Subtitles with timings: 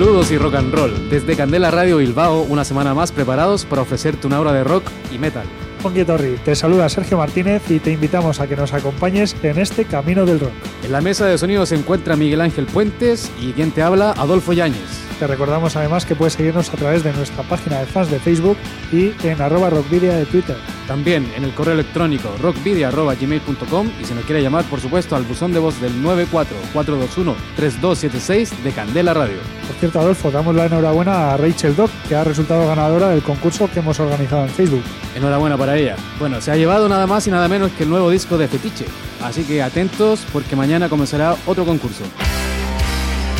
[0.00, 1.10] Saludos y rock and roll.
[1.10, 5.18] Desde Candela Radio Bilbao, una semana más preparados para ofrecerte una hora de rock y
[5.18, 5.44] metal.
[5.82, 9.84] Ponky Torri, te saluda Sergio Martínez y te invitamos a que nos acompañes en este
[9.84, 10.52] camino del rock.
[10.84, 14.54] En la mesa de sonido se encuentra Miguel Ángel Puentes y quien te habla, Adolfo
[14.54, 15.09] Yáñez.
[15.20, 18.56] Te recordamos además que puedes seguirnos a través de nuestra página de fans de Facebook
[18.90, 20.56] y en arroba rockvidia de Twitter.
[20.88, 25.52] También en el correo electrónico rockvidia.gmail.com y si nos quiere llamar, por supuesto, al buzón
[25.52, 29.36] de voz del 94421-3276 de Candela Radio.
[29.66, 33.68] Por cierto, Adolfo, damos la enhorabuena a Rachel Dock, que ha resultado ganadora del concurso
[33.70, 34.84] que hemos organizado en Facebook.
[35.14, 35.96] Enhorabuena para ella.
[36.18, 38.86] Bueno, se ha llevado nada más y nada menos que el nuevo disco de Fetiche.
[39.22, 42.04] Así que atentos porque mañana comenzará otro concurso.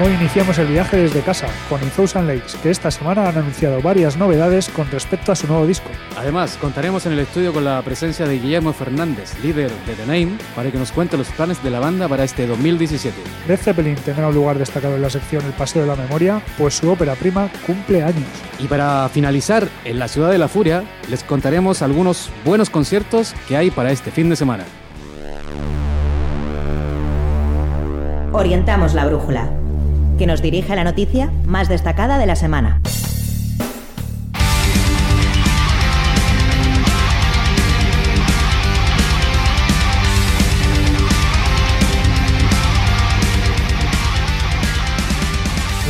[0.00, 4.16] Hoy iniciamos el viaje desde casa con Thousand Lakes, que esta semana han anunciado varias
[4.16, 5.88] novedades con respecto a su nuevo disco.
[6.16, 10.38] Además, contaremos en el estudio con la presencia de Guillermo Fernández, líder de The Name,
[10.54, 13.16] para que nos cuente los planes de la banda para este 2017.
[13.48, 16.74] Led Zeppelin tendrá un lugar destacado en la sección El Paseo de la Memoria, pues
[16.74, 18.28] su ópera prima cumple años.
[18.60, 23.56] Y para finalizar, en la Ciudad de la Furia, les contaremos algunos buenos conciertos que
[23.56, 24.62] hay para este fin de semana.
[28.30, 29.50] Orientamos la brújula
[30.18, 32.80] que nos dirige la noticia más destacada de la semana.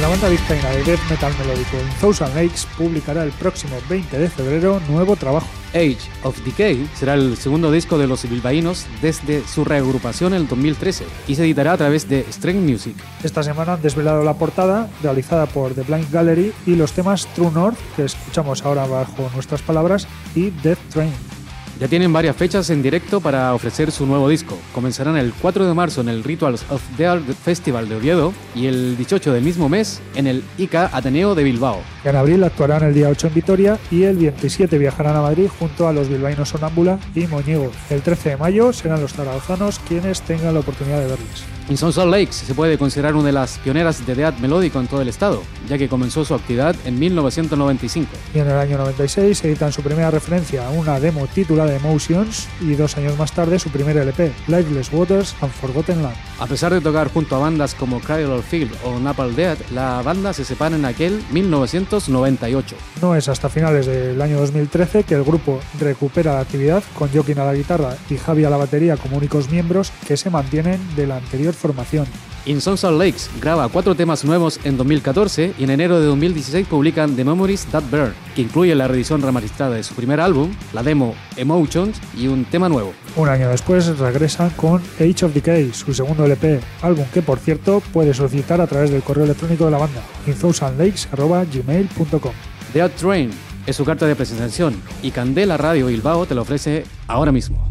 [0.08, 4.30] La banda vizcaína de death metal melódico In Thousand Lakes publicará el próximo 20 de
[4.30, 5.46] febrero nuevo trabajo.
[5.74, 10.48] Age of Decay será el segundo disco de los bilbaínos desde su reagrupación en el
[10.48, 12.96] 2013 y se editará a través de Strength Music.
[13.22, 17.50] Esta semana han desvelado la portada realizada por The Blind Gallery y los temas True
[17.52, 21.37] North, que escuchamos ahora bajo nuestras palabras, y Death Train.
[21.80, 24.58] Ya tienen varias fechas en directo para ofrecer su nuevo disco.
[24.74, 28.66] Comenzarán el 4 de marzo en el Rituals of the Art Festival de Oviedo y
[28.66, 31.80] el 18 del mismo mes en el ICA Ateneo de Bilbao.
[32.02, 35.86] En abril actuarán el día 8 en Vitoria y el 27 viajarán a Madrid junto
[35.86, 37.70] a los bilbaínos Sonámbula y Moñigo.
[37.90, 41.57] El 13 de mayo serán los zaragozanos quienes tengan la oportunidad de verles.
[41.76, 45.08] Salt Lakes se puede considerar una de las pioneras de death melódico en todo el
[45.08, 48.10] estado, ya que comenzó su actividad en 1995.
[48.34, 52.74] Y en el año 96 editan su primera referencia a una demo titulada Emotions y
[52.74, 56.16] dos años más tarde su primer LP, Lifeless Waters and Forgotten Land.
[56.40, 60.32] A pesar de tocar junto a bandas como Cradle Field o Napalm Death, la banda
[60.32, 62.76] se separa en aquel 1998.
[63.02, 67.38] No es hasta finales del año 2013 que el grupo recupera la actividad con Joaquín
[67.40, 71.06] a la guitarra y Javi a la batería como únicos miembros que se mantienen de
[71.06, 72.06] la anterior formación.
[72.46, 77.14] In Salt Lakes graba cuatro temas nuevos en 2014 y en enero de 2016 publican
[77.14, 81.14] The Memories That Burn, que incluye la reedición remasterizada de su primer álbum, la demo
[81.36, 82.94] Emotions y un tema nuevo.
[83.16, 87.82] Un año después regresan con Age of Decay, su segundo LP, álbum que por cierto
[87.92, 92.32] puedes solicitar a través del correo electrónico de la banda, inthousandlakes.gmail.com.
[92.72, 93.30] The Out Train
[93.66, 97.67] es su carta de presentación y Candela Radio Bilbao te lo ofrece ahora mismo.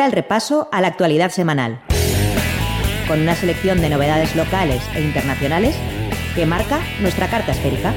[0.00, 1.78] Ahora el repaso a la actualidad semanal,
[3.06, 5.76] con una selección de novedades locales e internacionales
[6.34, 7.94] que marca nuestra carta esférica.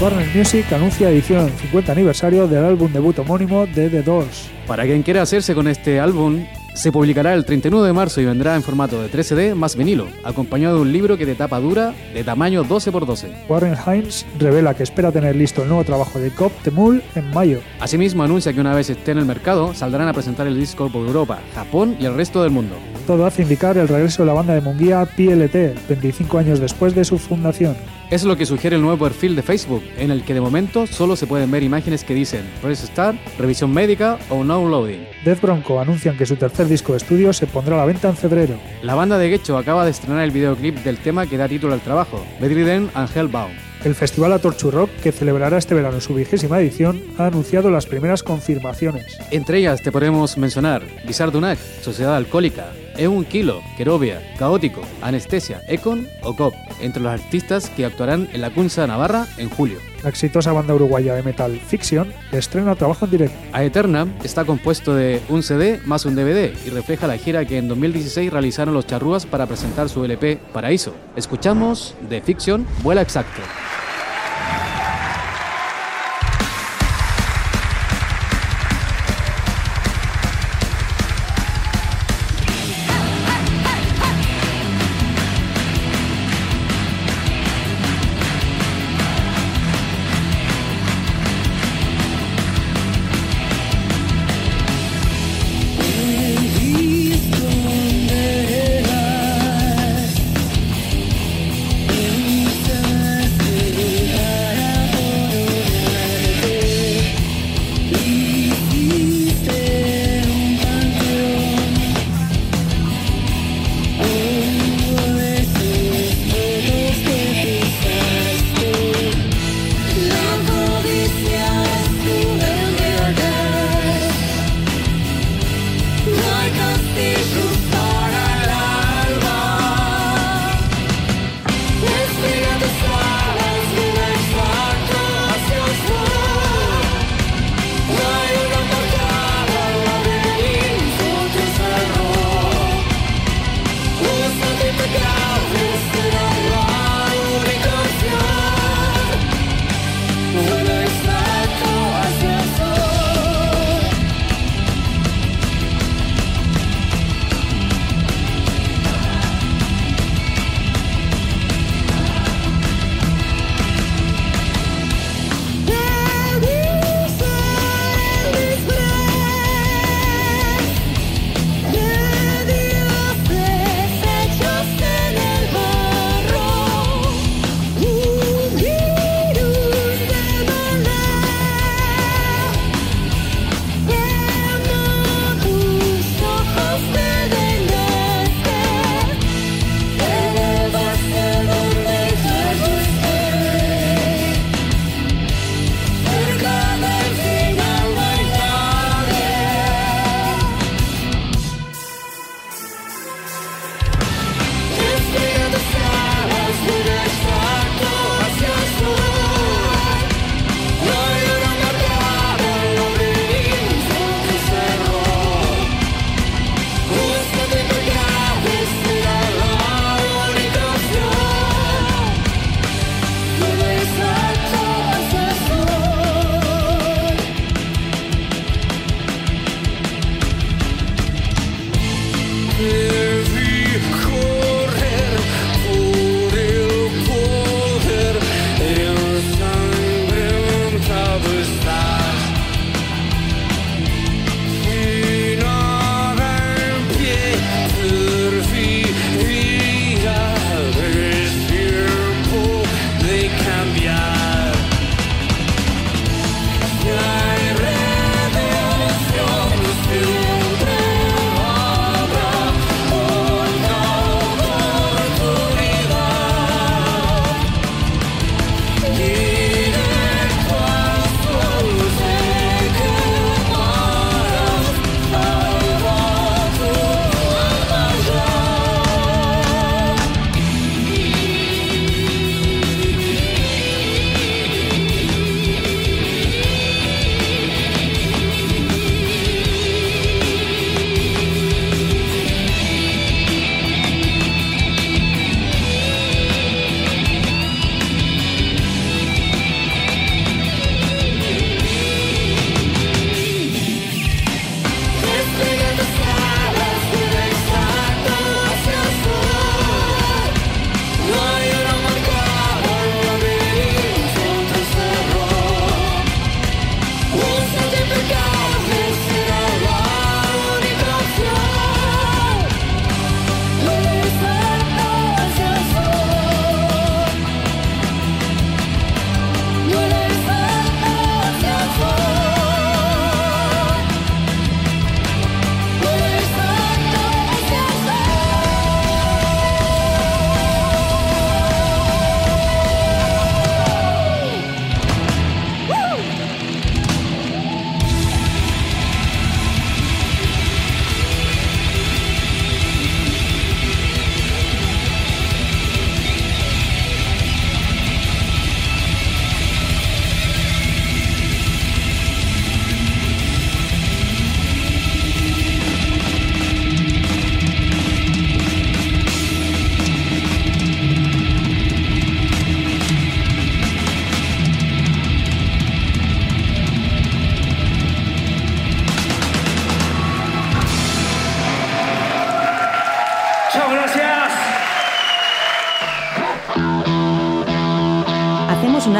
[0.00, 4.50] Warner Music anuncia edición 50 aniversario del álbum debut homónimo de The Doors.
[4.66, 8.56] Para quien quiera hacerse con este álbum, se publicará el 31 de marzo y vendrá
[8.56, 12.24] en formato de 3CD más vinilo, acompañado de un libro que de tapa dura de
[12.24, 13.48] tamaño 12x12.
[13.48, 17.30] Warren Hines revela que espera tener listo el nuevo trabajo de Cop the Mule en
[17.30, 17.60] mayo.
[17.80, 21.06] Asimismo anuncia que una vez esté en el mercado, saldrán a presentar el disco por
[21.06, 22.76] Europa, Japón y el resto del mundo.
[23.06, 27.04] Todo hace indicar el regreso de la banda de Munguía PLT, 25 años después de
[27.04, 27.74] su fundación.
[28.10, 31.16] Es lo que sugiere el nuevo perfil de Facebook, en el que de momento solo
[31.16, 35.04] se pueden ver imágenes que dicen Press Start, revisión médica o no loading.
[35.24, 38.16] Death Bronco anuncian que su tercer disco de estudio se pondrá a la venta en
[38.16, 38.54] febrero.
[38.82, 41.80] La banda de Gecho acaba de estrenar el videoclip del tema que da título al
[41.80, 43.71] trabajo, Bedridden and Hellbound.
[43.84, 48.22] El Festival Atorchu Rock, que celebrará este verano su vigésima edición, ha anunciado las primeras
[48.22, 49.18] confirmaciones.
[49.32, 56.06] Entre ellas te podemos mencionar Bizardunac, Sociedad Alcohólica, es un kilo, Querobia, Caótico, Anestesia, Econ
[56.22, 59.78] o Cop, entre los artistas que actuarán en la Cunza Navarra en julio.
[60.02, 63.36] La exitosa banda uruguaya de metal Fiction estrena trabajo en directo.
[63.52, 67.58] A Eterna está compuesto de un CD más un DVD y refleja la gira que
[67.58, 70.94] en 2016 realizaron los charrúas para presentar su LP Paraíso.
[71.14, 73.42] Escuchamos de Fiction Vuela Exacto.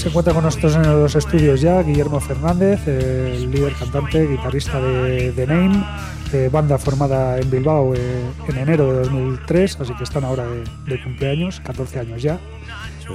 [0.00, 5.30] Se encuentra con nosotros en los estudios ya Guillermo Fernández, el líder cantante, guitarrista de
[5.32, 5.84] The Name,
[6.32, 10.46] eh, banda formada en Bilbao eh, en enero de 2003, así que están ahora
[10.86, 12.40] de, cumpleaños, 14 años ya.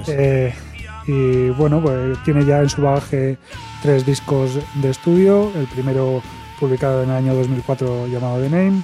[0.09, 0.53] Eh,
[1.07, 3.39] y bueno, pues tiene ya en su bagaje
[3.81, 6.21] tres discos de estudio, el primero
[6.59, 8.83] publicado en el año 2004 llamado The Name,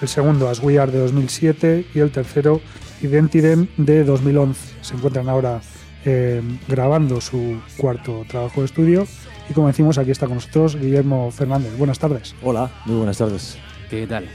[0.00, 2.60] el segundo As We Are de 2007 y el tercero
[3.02, 4.76] Identidem de 2011.
[4.80, 5.60] Se encuentran ahora
[6.04, 9.06] eh, grabando su cuarto trabajo de estudio.
[9.48, 11.76] Y como decimos, aquí está con nosotros Guillermo Fernández.
[11.76, 12.34] Buenas tardes.
[12.42, 13.58] Hola, muy buenas tardes.
[13.88, 14.28] ¿Qué tal?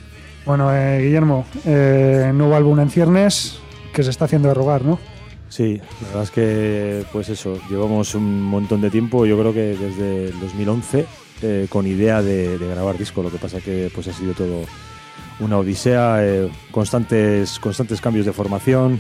[0.46, 3.60] Bueno, eh, Guillermo, eh, nuevo álbum en ciernes
[3.94, 4.98] que se está haciendo de rogar, ¿no?
[5.50, 9.76] Sí, la verdad es que, pues eso, llevamos un montón de tiempo, yo creo que
[9.78, 11.06] desde el 2011,
[11.70, 13.24] con idea de, grabar disco.
[13.24, 14.66] Lo que pasa que pues ha sido todo
[15.40, 16.20] una odisea,
[16.72, 19.00] constantes, constantes cambios de formación,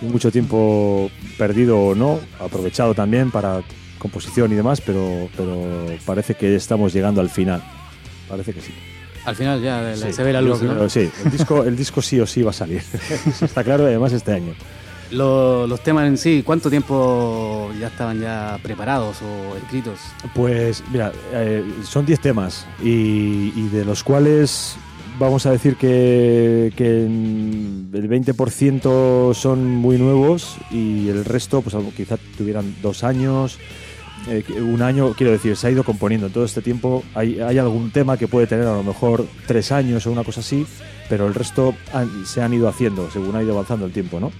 [0.00, 3.62] mucho tiempo perdido o no, aprovechado también para
[3.98, 7.62] composición y demás, pero, pero parece que estamos llegando al final.
[8.28, 8.72] Parece que sí.
[9.24, 10.88] Al final ya se ve la luz, ¿no?
[10.88, 12.82] Sí, el disco, el disco sí o sí va a salir.
[13.40, 14.54] está claro, además este año.
[15.10, 19.98] los temas en sí, ¿cuánto tiempo ya estaban ya preparados o escritos?
[20.34, 24.76] Pues mira, eh, son 10 temas y, y, de los cuales
[25.20, 32.74] vamos a decir que, el 20% son muy nuevos y el resto, pues quizá tuvieran
[32.82, 33.58] dos años,
[34.28, 36.26] eh, un año, quiero decir, se ha ido componiendo.
[36.28, 40.06] En todo este tiempo hay, algún tema que puede tener a lo mejor tres años
[40.06, 40.66] o una cosa así,
[41.08, 41.74] pero el resto
[42.24, 44.32] se han ido haciendo según ha ido avanzando el tiempo, ¿no?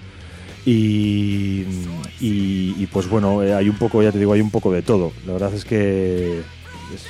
[0.65, 1.65] Y,
[2.93, 5.13] pues bueno, eh, hay un poco, ya te digo, hay un poco de todo.
[5.27, 7.07] La verdad es que es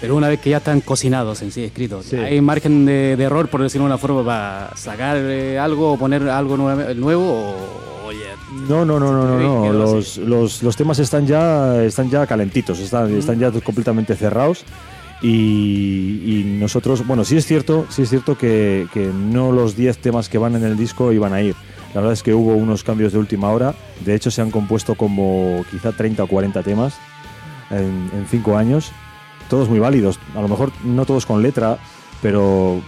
[0.00, 3.62] pero una vez que ya están cocinados en sí, escritos, ¿hay margen de, error, por
[3.62, 8.24] decirlo de una forma, para sacar eh, algo o poner algo nuevo, o, oye,
[8.68, 13.14] No, no, no, no, no, Los, los, los, temas están ya, están ya calentitos, están,
[13.14, 14.64] están ya completamente cerrados.
[15.22, 20.30] Y, nosotros, bueno, sí es cierto, sí es cierto que, que no los 10 temas
[20.30, 21.54] que van en el disco iban a ir.
[21.94, 23.74] La verdad es que hubo unos cambios de última hora.
[24.04, 26.94] De hecho, se han compuesto como quizá 30 o 40 temas
[27.70, 28.92] en 5 años
[29.50, 30.18] todos muy válidos.
[30.34, 31.78] A lo mejor no todos con letra,
[32.22, 32.80] pero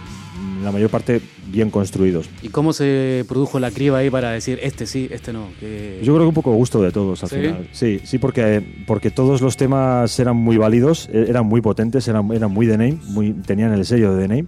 [0.63, 2.27] la mayor parte bien construidos.
[2.41, 5.49] ¿Y cómo se produjo la criba ahí para decir este sí, este no?
[5.61, 7.67] Yo creo que un poco gusto de todos al final.
[7.71, 12.31] Sí, sí, porque, porque todos los temas eran muy válidos, e-, eran muy potentes, eran,
[12.31, 14.47] eran muy de name, muy, tenían el sello de The name.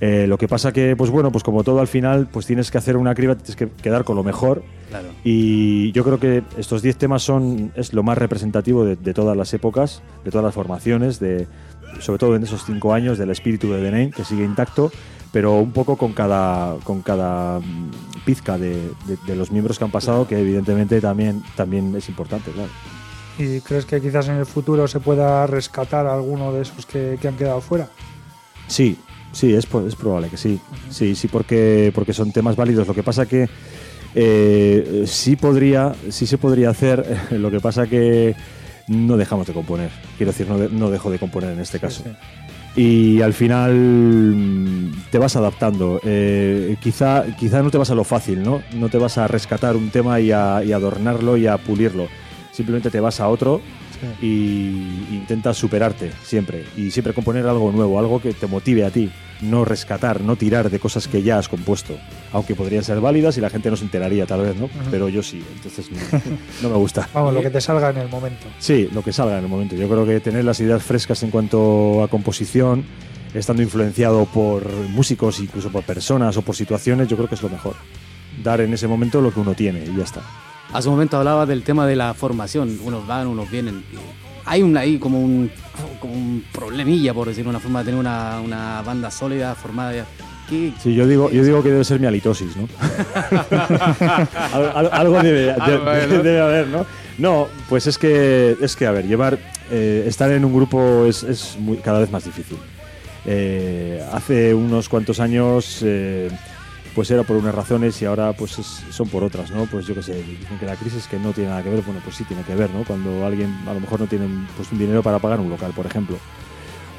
[0.00, 2.78] Eh, lo que pasa que, pues bueno, pues como todo al final, pues tienes que
[2.78, 4.62] hacer una criba, tienes que quedar con lo mejor.
[4.88, 5.08] Claro.
[5.24, 9.52] Y yo creo que estos 10 temas son es lo más representativo de, todas las
[9.52, 11.46] épocas, de todas las formaciones, de,
[12.00, 14.90] sobre todo en esos 5 años, del espíritu de The Name, que sigue intacto,
[15.32, 17.90] pero un poco con cada, con cada mm,
[18.24, 18.92] pizca de,
[19.28, 22.70] los miembros que han pasado, que evidentemente también, también es importante, claro.
[23.38, 27.28] ¿Y crees que quizás en el futuro se pueda rescatar alguno de esos que, que
[27.28, 27.88] han quedado fuera?
[28.66, 28.98] Sí,
[29.32, 30.58] Sí, es, es probable que sí.
[30.90, 32.86] Sí, sí, porque, porque son temas válidos.
[32.86, 33.48] Lo que pasa que
[34.14, 38.34] eh, sí podría, sí se podría hacer, lo que pasa que
[38.88, 39.90] no dejamos de componer.
[40.16, 42.02] Quiero decir, no, dejo de componer en este caso.
[42.76, 46.00] Y al final mm, te vas adaptando.
[46.04, 48.62] Eh, quizá, quizá no te vas a lo fácil, ¿no?
[48.74, 52.08] No te vas a rescatar un tema y a, y adornarlo y a pulirlo.
[52.52, 53.60] Simplemente te vas a otro
[54.20, 59.10] y intentas superarte siempre y siempre componer algo nuevo, algo que te motive a ti,
[59.42, 61.96] no rescatar, no tirar de cosas que ya has compuesto,
[62.32, 64.68] aunque podrían ser válidas y la gente no se enteraría tal vez, ¿no?
[64.90, 65.88] Pero yo sí, entonces
[66.62, 67.08] no, me gusta.
[67.14, 68.46] Vamos, lo que te salga en el momento.
[68.58, 69.76] Sí, lo que salga en el momento.
[69.76, 72.84] Yo creo que tener las ideas frescas en cuanto a composición,
[73.34, 77.48] estando influenciado por músicos, incluso por personas o por situaciones, yo creo que es lo
[77.48, 77.76] mejor.
[78.42, 80.22] Dar en ese momento lo que uno tiene y ya está.
[80.72, 83.82] Hace un momento hablaba del tema de la formación, unos van, unos vienen.
[84.44, 85.50] Hay un, ahí como un,
[86.00, 90.06] como un problemilla, por decirlo una forma, de tener una, una banda sólida, formada.
[90.48, 92.68] ¿Qué, sí, yo digo, yo digo que debe ser mi halitosis, ¿no?
[94.92, 95.54] algo debe,
[96.08, 96.86] debe, haber, ¿no?
[97.18, 99.38] No, pues es que, es que a ver, llevar,
[99.70, 102.56] eh, estar en un grupo es, es muy, cada vez más difícil.
[103.26, 105.80] Eh, hace unos cuantos años...
[105.82, 106.30] Eh,
[106.94, 109.66] pues era por unas razones y ahora pues son por otras, ¿no?
[109.66, 112.00] Pues yo qué sé, dicen que la crisis que no tiene nada que ver, bueno,
[112.02, 112.84] pues sí tiene que ver, ¿no?
[112.84, 114.26] Cuando alguien a lo mejor no tiene
[114.56, 116.16] pues, un dinero para pagar un local, por ejemplo.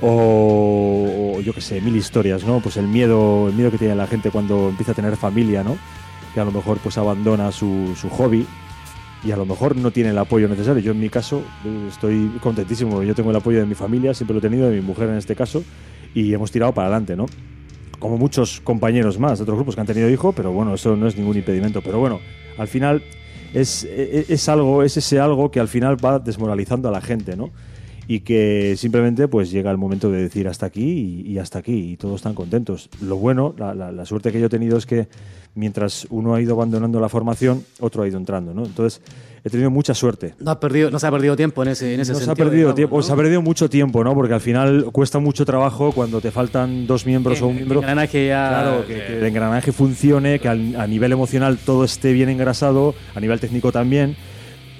[0.01, 2.59] O, yo qué sé, mil historias, ¿no?
[2.59, 5.77] Pues el miedo, el miedo que tiene la gente cuando empieza a tener familia, ¿no?
[6.33, 8.47] Que a lo mejor pues abandona su, su hobby
[9.23, 10.81] y a lo mejor no tiene el apoyo necesario.
[10.81, 11.43] Yo en mi caso
[11.87, 14.81] estoy contentísimo, yo tengo el apoyo de mi familia, siempre lo he tenido, de mi
[14.81, 15.63] mujer en este caso,
[16.15, 17.25] y hemos tirado para adelante, ¿no?
[18.01, 21.07] Como muchos compañeros más de otros grupos que han tenido hijos, pero bueno, eso no
[21.07, 21.81] es ningún impedimento.
[21.81, 22.19] Pero bueno,
[22.57, 23.03] al final
[23.53, 26.99] es, e, e, es, algo, es ese algo que al final va desmoralizando a la
[26.99, 27.51] gente, ¿no?
[28.07, 31.97] Y que simplemente pues llega el momento de decir hasta aquí y, hasta aquí y
[31.97, 32.89] todos están contentos.
[33.01, 35.07] Lo bueno, la, la, suerte que yo he tenido es que
[35.55, 38.65] mientras uno ha ido abandonando la formación, otro ha ido entrando, ¿no?
[38.65, 39.01] Entonces
[39.43, 40.35] he tenido mucha suerte.
[40.39, 42.35] No, ha perdido, no se ha perdido tiempo en ese, en ese no Se ha
[42.35, 44.13] perdido tiempo, se ha perdido mucho tiempo, ¿no?
[44.13, 47.79] Porque al final cuesta mucho trabajo cuando te faltan dos miembros o un miembro.
[47.79, 48.49] El engranaje ya.
[48.49, 53.39] Claro, que, el engranaje funcione, que a nivel emocional todo esté bien engrasado, a nivel
[53.39, 54.15] técnico también.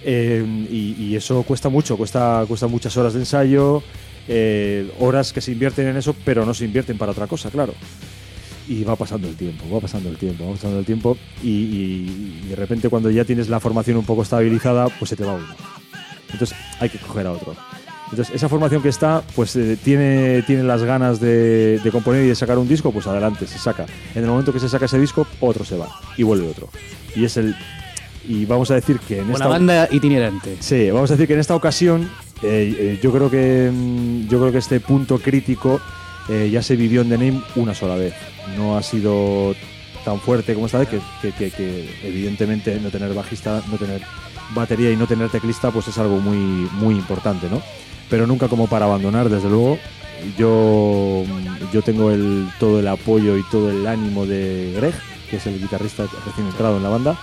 [0.03, 3.83] Eh, y, eso cuesta mucho, cuesta, cuesta muchas horas de ensayo,
[4.27, 7.73] eh, horas que se invierten en eso, pero no se invierten para otra cosa, claro
[8.67, 12.55] y va pasando el tiempo, va pasando el tiempo, va pasando el tiempo y, de
[12.55, 15.55] repente cuando ya tienes la formación un poco estabilizada, pues se te va uno.
[16.31, 17.55] Entonces hay que coger a otro.
[18.11, 22.35] Entonces esa formación que está, pues eh, tiene, tiene las ganas de, componer y de
[22.35, 23.85] sacar un disco, pues adelante, se saca.
[24.15, 26.69] En el momento que se saca ese disco, otro se va y vuelve otro.
[27.15, 27.55] Y es el...
[28.27, 29.47] Y vamos a decir que en Una esta...
[29.47, 30.57] banda itinerante.
[30.59, 32.09] Sí, vamos a decir que en esta ocasión
[32.43, 35.79] eh, eh, yo, creo que, mm, yo creo que este punto crítico
[36.49, 38.13] ya se vivió en The Name una sola vez
[38.57, 39.55] no ha sido
[40.03, 44.01] tan fuerte como esta vez, que, evidentemente no tener bajista, no tener
[44.53, 46.37] batería y no tener teclista, pues es algo muy,
[46.73, 47.61] muy importante, ¿no?
[48.09, 49.77] Pero nunca como para abandonar, desde luego.
[50.37, 51.23] Yo,
[51.71, 54.93] yo tengo el, todo el apoyo y todo el ánimo de Greg,
[55.29, 57.17] que es el guitarrista recién entrado en la banda.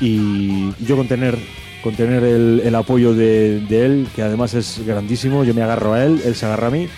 [0.00, 1.38] Y yo con tener,
[1.82, 6.04] con tener el, apoyo de, de él, que además es grandísimo, yo me agarro a
[6.04, 6.88] él, él se agarra a mí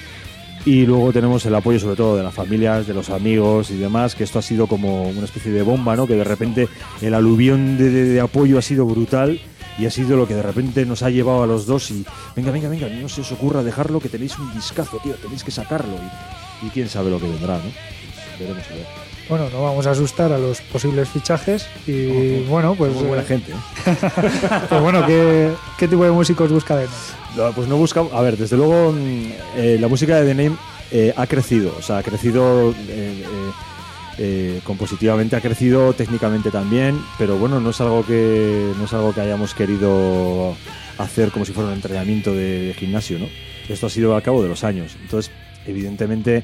[0.65, 4.15] y luego tenemos el apoyo sobre todo de las familias, de los amigos y demás,
[4.15, 6.07] que esto ha sido como una especie de bomba, ¿no?
[6.07, 6.69] Que de repente
[7.01, 9.41] el aluvión de, apoyo ha sido brutal
[9.79, 12.05] y ha sido lo que de repente nos ha llevado a los dos y
[12.37, 15.51] venga, venga, venga, no se os ocurra dejarlo, que tenéis un discazo, tío, tenéis que
[15.51, 15.95] sacarlo
[16.63, 17.71] y, quién sabe lo que vendrá, ¿no?
[18.39, 19.00] Veremos a ver.
[19.31, 22.93] Bueno, no vamos a asustar a los posibles fichajes y bueno, pues...
[22.95, 23.53] buena eh, gente.
[23.53, 23.55] ¿eh?
[24.69, 26.91] pues bueno, ¿qué, ¿qué, tipo de músicos busca Denem?
[27.55, 28.03] pues no busca...
[28.13, 30.57] A ver, desde luego mm, eh, la música de The Name
[31.17, 32.75] ha crecido, o sea, ha crecido...
[34.65, 39.23] compositivamente ha crecido técnicamente también pero bueno no es algo que no es algo que
[39.23, 40.55] hayamos querido
[40.99, 43.29] hacer como si fuera un entrenamiento de, gimnasio no
[43.69, 45.33] esto ha sido a cabo de los años entonces
[45.67, 46.43] evidentemente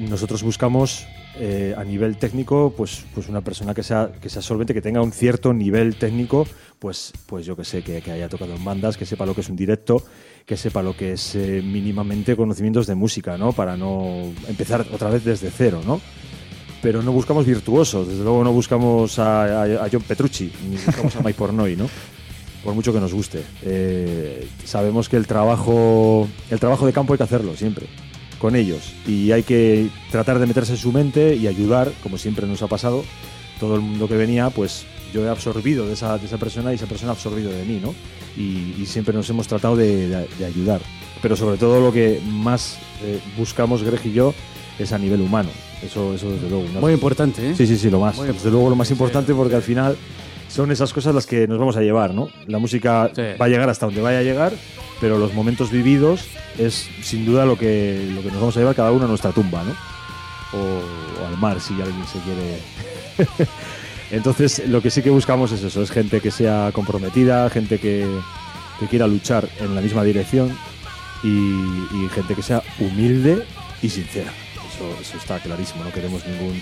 [0.00, 1.06] nosotros buscamos
[1.40, 5.00] eh, a nivel técnico, pues, pues una persona que sea, que sea solvente, que tenga
[5.00, 6.46] un cierto nivel técnico,
[6.78, 9.48] pues, pues yo que sé, que, haya tocado en bandas, que sepa lo que es
[9.48, 10.02] un directo,
[10.44, 13.52] que sepa lo que es eh, mínimamente conocimientos de música, ¿no?
[13.52, 16.00] Para no empezar otra vez desde cero, ¿no?
[16.82, 21.38] Pero no buscamos virtuosos, desde luego no buscamos a, John Petrucci, ni buscamos a Mike
[21.38, 21.88] Pornoy, ¿no?
[22.64, 23.42] Por mucho que nos guste.
[23.62, 27.86] Eh, sabemos que el trabajo, el trabajo de campo hay que hacerlo siempre
[28.38, 32.46] con ellos y hay que tratar de meterse en su mente y ayudar, como siempre
[32.46, 33.04] nos ha pasado,
[33.58, 36.76] todo el mundo que venía, pues yo he absorbido de esa, de esa persona y
[36.76, 37.94] esa persona ha absorbido de mí, ¿no?
[38.36, 40.80] Y, siempre nos hemos tratado de, ayudar.
[41.20, 44.32] Pero sobre todo lo que más eh, buscamos Greg y yo
[44.78, 45.50] es a nivel humano.
[45.82, 46.64] Eso, eso desde luego.
[46.72, 46.80] ¿no?
[46.80, 47.54] Muy importante, ¿eh?
[47.56, 48.16] Sí, sí, sí, lo más.
[48.16, 49.96] Muy Desde luego lo más importante porque al final
[50.48, 52.28] son esas cosas las que nos vamos a llevar, ¿no?
[52.46, 53.22] La música Sí.
[53.40, 54.52] va a llegar hasta donde vaya a llegar,
[55.00, 56.26] pero los momentos vividos
[56.58, 59.32] es sin duda lo que, lo que nos vamos a llevar cada uno a nuestra
[59.32, 59.72] tumba, ¿no?
[60.58, 63.50] O, al mar si alguien se quiere.
[64.10, 68.06] Entonces, lo que sí que buscamos es eso, es gente que sea comprometida, gente que,
[68.80, 70.56] que quiera luchar en la misma dirección
[71.22, 73.44] y, y gente que sea humilde
[73.82, 74.32] y sincera.
[74.74, 76.60] Eso, eso está clarísimo, no queremos ningún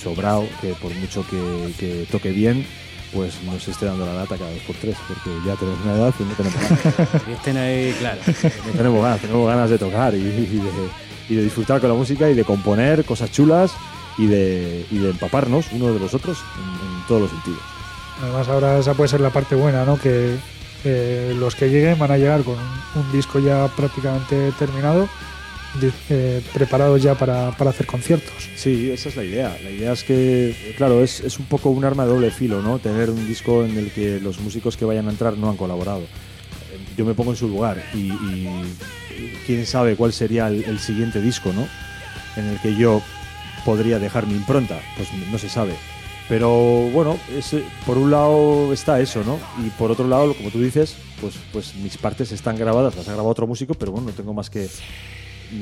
[0.00, 2.64] sobrado que por mucho que, que toque bien,
[3.12, 6.14] pues nos esté dando la lata cada dos por tres, porque ya tenemos una edad
[6.18, 7.22] y no tenemos ganas.
[7.24, 8.20] Que estén ahí, claro.
[8.66, 10.70] No tenemos ganas, tenemos ganas de tocar y, y de,
[11.28, 13.72] y de disfrutar con la música y de componer cosas chulas
[14.18, 17.60] y de, y de empaparnos uno de los otros en, en todos los sentidos.
[18.22, 19.98] Además, ahora esa puede ser la parte buena, ¿no?
[19.98, 20.36] Que
[20.84, 25.08] eh, los que lleguen van a llegar con un disco ya prácticamente terminado,
[26.10, 28.32] eh, preparados ya para, para hacer conciertos.
[28.56, 29.56] Sí, esa es la idea.
[29.62, 32.78] La idea es que, claro, es, es un poco un arma de doble filo, ¿no?
[32.78, 36.02] Tener un disco en el que los músicos que vayan a entrar no han colaborado.
[36.96, 38.10] Yo me pongo en su lugar y,
[39.46, 41.66] quién sabe cuál sería el, el siguiente disco, ¿no?
[42.36, 43.02] En el que yo
[43.64, 45.74] podría dejar mi impronta, pues no se sabe.
[46.28, 49.38] Pero bueno, ese- por un lado está eso, ¿no?
[49.64, 53.12] Y por otro lado, como tú dices, pues, pues mis partes están grabadas, las ha
[53.12, 54.68] grabado otro músico, pero bueno, no tengo más que,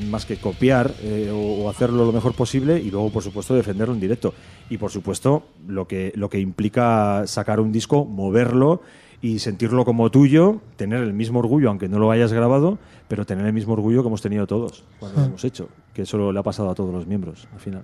[0.09, 3.93] más que copiar eh, o, o hacerlo lo mejor posible y luego, por supuesto, defenderlo
[3.93, 4.33] en directo.
[4.69, 8.81] Y, por supuesto, lo que, lo que implica sacar un disco, moverlo
[9.21, 13.45] y sentirlo como tuyo, tener el mismo orgullo, aunque no lo hayas grabado, pero tener
[13.45, 16.43] el mismo orgullo que hemos tenido todos cuando lo hemos hecho, que eso le ha
[16.43, 17.83] pasado a todos los miembros al final.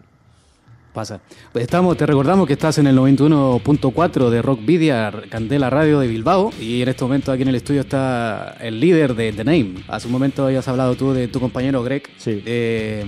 [0.93, 1.21] Pasa.
[1.53, 6.81] Estamos, te recordamos que estás en el 91.4 de Rockvidia, Candela Radio de Bilbao, y
[6.81, 9.75] en este momento aquí en el estudio está el líder de The Name.
[9.87, 12.43] Hace un momento habías hablado tú de tu compañero Greg, Sí.
[12.45, 13.05] eh,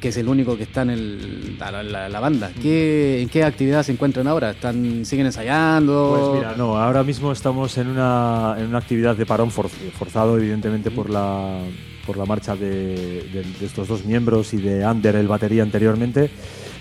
[0.00, 2.52] que es el único que está en el, la, la- la banda.
[2.62, 4.50] ¿Qué, ¿En qué actividad se encuentran ahora?
[4.52, 6.30] ¿Están, ¿Siguen ensayando?
[6.30, 10.38] Pues mira, no, ahora mismo estamos en una, en una actividad de parón for- forzado,
[10.38, 11.58] evidentemente, por la,
[12.06, 16.30] por la marcha de, de- de estos dos miembros y de Ander, el batería anteriormente.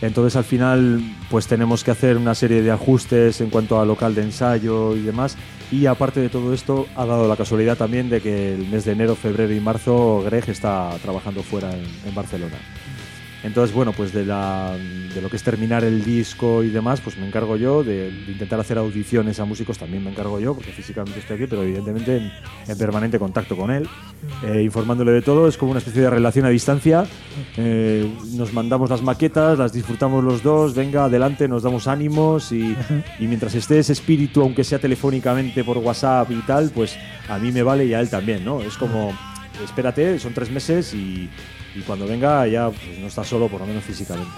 [0.02, 4.14] Entonces, al final, pues tenemos que hacer una serie de ajustes en cuanto a local
[4.14, 5.38] de ensayo y demás.
[5.72, 8.92] Y aparte de todo esto, ha dado la casualidad también de que el mes de
[8.92, 12.58] enero, febrero y marzo, Greg está trabajando fuera en, en Barcelona.
[13.44, 14.76] Entonces, bueno, pues de, la,
[15.14, 18.32] de lo que es terminar el disco y demás, pues me encargo yo, de, de
[18.32, 22.18] intentar hacer audiciones a músicos también me encargo yo, porque físicamente estoy aquí, pero evidentemente
[22.18, 22.32] en,
[22.68, 23.88] en permanente contacto con él,
[24.44, 27.06] eh, informándole de todo, es como una especie de relación a distancia,
[27.58, 32.76] Eh, nos mandamos las maquetas, las disfrutamos los dos, venga, adelante, nos damos ánimos y,
[33.20, 36.98] y mientras esté ese espíritu, aunque sea telefónicamente por WhatsApp y tal, pues
[37.30, 38.62] a mí me vale y a él también, ¿no?
[38.62, 39.14] Es como,
[39.64, 41.30] espérate, son tres meses y,
[41.76, 44.32] y cuando venga ya pues, no está solo, por lo menos físicamente.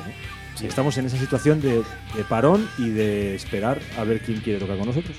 [0.64, 1.84] estamos en esa situación de,
[2.16, 5.16] de parón y de esperar a ver quién quiere tocar con nosotros.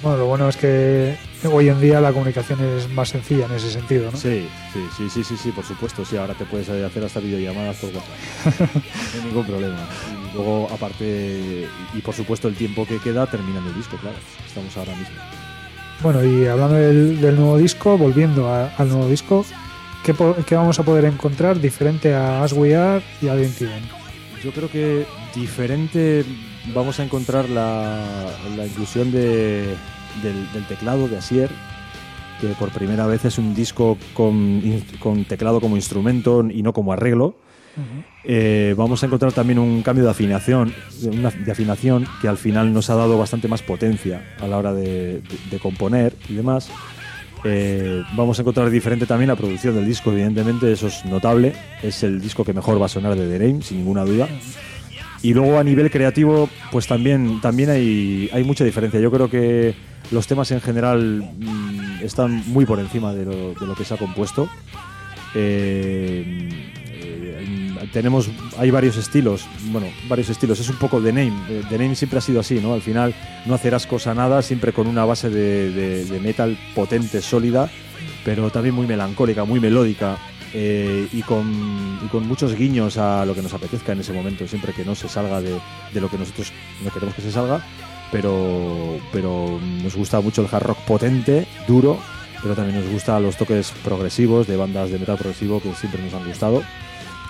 [0.00, 1.16] Bueno, lo bueno es que
[1.50, 4.16] hoy en día la comunicación es más sencilla en ese sentido, ¿no?
[4.16, 6.04] Sí, sí, sí, sí, sí, sí, por supuesto.
[6.04, 8.60] Sí, ahora te puedes hacer hasta videollamadas por WhatsApp.
[8.74, 9.76] no hay ningún problema.
[10.30, 14.16] Y luego, aparte, y, y por supuesto, el tiempo que queda terminando el disco, claro.
[14.46, 15.16] Estamos ahora mismo.
[16.00, 19.44] Bueno, y hablando del, del nuevo disco, volviendo a- al nuevo disco,
[20.12, 23.82] ¿qué, qué vamos a poder encontrar diferente a As We Are y a Identiden?
[24.42, 26.24] Yo creo que diferente
[26.74, 28.04] vamos a encontrar la,
[28.56, 29.74] la inclusión de-
[30.22, 31.50] del, del teclado de Asier,
[32.40, 34.62] que por primera vez es un disco con,
[35.00, 37.36] con teclado como instrumento y no como arreglo.
[38.24, 42.36] Eh, vamos a encontrar también un cambio de afinación, de, una- de afinación que al
[42.36, 46.34] final nos ha dado bastante más potencia a la hora de, de- de componer y
[46.34, 46.70] demás.
[47.44, 51.52] Eh, vamos a encontrar diferente también la producción del disco, evidentemente, eso es notable.
[51.82, 54.28] Es el disco que mejor va a sonar de The Name, sin ninguna duda.
[55.22, 59.00] Y luego a nivel creativo, pues también, también hay, hay mucha diferencia.
[59.00, 59.74] Yo creo que
[60.10, 63.94] los temas en general mm, están muy por encima de lo, de lo que se
[63.94, 64.48] ha compuesto.
[65.34, 66.72] Eh,
[67.92, 70.58] tenemos, hay varios estilos, bueno, varios estilos.
[70.60, 71.32] Es un poco The Name.
[71.48, 72.74] Eh, The Name siempre ha sido así, ¿no?
[72.74, 73.14] Al final
[73.46, 77.70] no hacerás cosa nada, siempre con una base de, de- de metal potente, sólida,
[78.24, 80.16] pero también muy melancólica, muy melódica.
[80.54, 84.48] eh, y, con, y con muchos guiños a lo que nos apetezca en ese momento,
[84.48, 85.54] siempre que no se salga de,
[85.92, 87.62] de lo que nosotros no queremos que se salga,
[88.10, 91.98] pero, pero nos gusta mucho el hard rock potente, duro,
[92.42, 96.14] pero también nos gustan los toques progresivos de bandas de metal progresivo que siempre nos
[96.14, 96.62] han gustado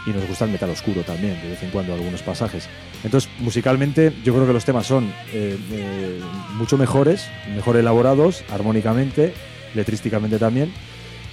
[0.09, 2.69] y nos gusta el metal oscuro también, de vez en cuando algunos pasajes.
[3.05, 6.21] Entonces, musicalmente, yo creo que los temas son eh, eh,
[6.55, 9.35] mucho mejores, mejor elaborados, armónicamente,
[9.75, 10.73] letrísticamente también,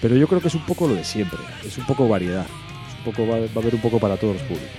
[0.01, 2.97] pero yo creo que es un poco lo de siempre, es un poco variedad, es
[3.05, 4.69] un poco, va, va a haber un poco para todos los públicos.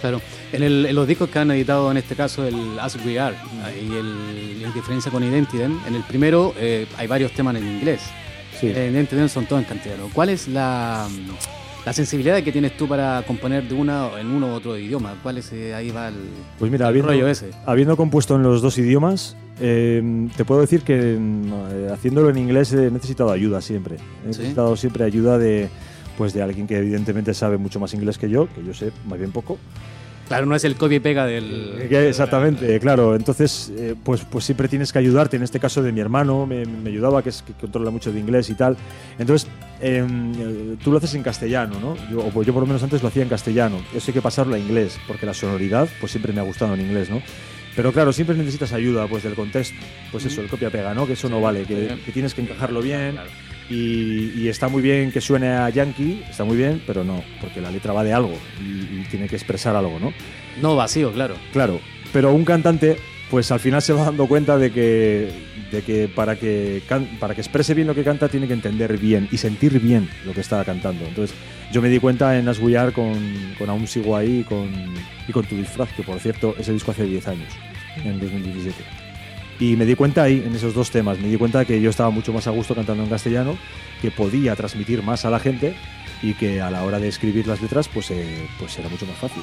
[0.00, 3.20] Claro, en, el- en los discos que han editado en este caso el As We
[3.20, 3.36] Are
[3.82, 8.00] y el, en diferencia con Identiden, en el primero eh, hay varios temas en inglés.
[8.58, 8.68] Sí.
[8.68, 10.08] En Identiden son todos en castellano.
[10.14, 11.06] ¿Cuál es la,
[11.90, 15.16] la sensibilidad que tienes tú para componer de una en uno u otro idioma?
[15.24, 16.14] ¿Cuál es eh, ahí va el,
[16.56, 17.50] Pues mira, el habiendo, rollo ese?
[17.66, 22.72] habiendo compuesto en los dos idiomas, eh, te puedo decir que eh, haciéndolo en inglés
[22.74, 23.96] he necesitado ayuda siempre.
[23.96, 23.98] He
[24.32, 24.38] ¿Sí?
[24.38, 25.68] necesitado siempre ayuda de,
[26.16, 29.18] pues de alguien que evidentemente sabe mucho más inglés que yo, que yo sé más
[29.18, 29.58] bien poco.
[30.28, 31.74] Claro, no es el copia y pega del...
[31.90, 33.16] Eh, exactamente, claro.
[33.16, 35.36] Entonces, eh, pues, pues siempre tienes que ayudarte.
[35.36, 38.20] En este caso de mi hermano, me, me ayudaba, que es que controla mucho de
[38.20, 38.76] inglés y tal.
[39.18, 39.50] Entonces,
[39.80, 41.96] eh, tú lo haces en castellano, ¿no?
[42.10, 43.80] Yo, o pues yo por lo menos antes lo hacía en castellano.
[43.94, 46.80] Eso hay que pasarlo a inglés, porque la sonoridad, pues siempre me ha gustado en
[46.80, 47.22] inglés, ¿no?
[47.76, 49.76] Pero claro, siempre necesitas ayuda, pues del contexto.
[50.10, 51.06] Pues eso, el copia-pega, ¿no?
[51.06, 53.16] Que eso no vale, que, que tienes que encajarlo bien.
[53.70, 57.60] Y, y está muy bien que suene a yankee, está muy bien, pero no, porque
[57.60, 60.12] la letra va de algo y- y tiene que expresar algo, ¿no?
[60.60, 61.36] No vacío, claro.
[61.52, 61.80] Claro,
[62.12, 62.96] pero un cantante,
[63.30, 65.30] pues al final se va dando cuenta de que,
[65.70, 68.98] de que, para, que can- para que exprese bien lo que canta tiene que entender
[68.98, 71.04] bien y sentir bien lo que está cantando.
[71.06, 71.36] Entonces
[71.72, 73.14] yo me di cuenta en As We Are con,
[73.58, 74.68] con Aún Sigo Ahí y con,
[75.28, 77.52] y con Tu Disfraz, que por cierto ese disco hace 10 años,
[78.04, 78.82] en 2017.
[79.60, 82.08] Y me di cuenta ahí, en esos dos temas, me di cuenta que yo estaba
[82.10, 83.58] mucho más a gusto cantando en castellano,
[84.00, 85.74] que podía transmitir más a la gente
[86.22, 89.16] y que a la hora de escribir las letras pues, eh, pues era mucho más
[89.18, 89.42] fácil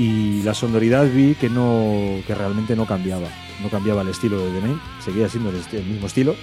[0.00, 3.28] y la sonoridad vi que no que realmente no cambiaba
[3.62, 6.34] no cambiaba el estilo de The seguía siendo el, mismo estilo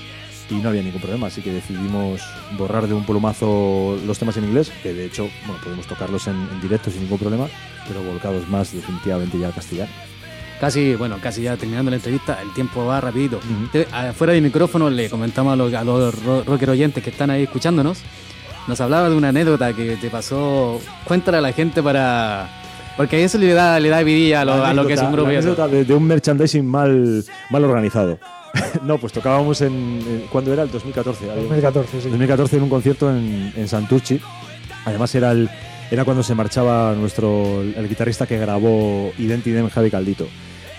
[0.50, 2.22] y no había ningún problema así que decidimos
[2.58, 6.36] borrar de un plumazo los temas en inglés que de hecho bueno podemos tocarlos en,
[6.36, 7.48] en directo sin ningún problema
[7.88, 9.92] pero volcados más definitivamente ya al castellano
[10.60, 13.38] Casi, bueno, casi ya terminando la entrevista, el tiempo va rapidito.
[13.38, 13.68] Ujú.
[13.72, 17.30] Te- Afuera de micrófono le comentamos a los, a los ro- rocker oyentes que están
[17.30, 18.00] ahí escuchándonos.
[18.68, 20.82] Nos hablaba de una anécdota que te pasó.
[21.04, 22.57] Cuéntale a la gente para.
[22.98, 25.12] Porque eso le da, le da vidilla a lo, a lo que es un Anécdota-
[25.16, 28.18] grupo anécdota de, de un merchandising mal mal organizado
[28.84, 30.64] no pues tocábamos en, en ¿cuándo era?
[30.64, 32.10] el 2014 había- 2014, sí.
[32.10, 34.20] 2014 en un concierto en, en Santurchi.
[34.86, 35.50] Además era el
[35.92, 40.28] era cuando se marchaba nuestro el guitarrista que grabó Identidem Javi Caldito.